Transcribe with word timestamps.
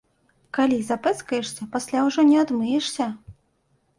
Калі 0.57 0.77
запэцкаешся, 0.85 1.67
пасля 1.75 1.99
ўжо 2.07 2.25
не 2.31 2.37
адмыешся. 2.45 3.05